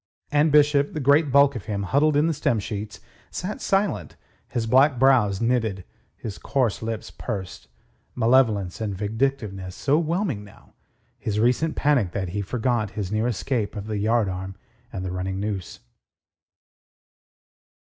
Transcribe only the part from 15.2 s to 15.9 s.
noose.